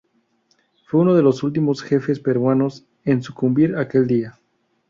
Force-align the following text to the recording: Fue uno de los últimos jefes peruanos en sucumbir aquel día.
Fue 0.87 0.99
uno 1.01 1.13
de 1.13 1.21
los 1.21 1.43
últimos 1.43 1.83
jefes 1.83 2.19
peruanos 2.19 2.87
en 3.05 3.21
sucumbir 3.21 3.75
aquel 3.75 4.07
día. 4.07 4.39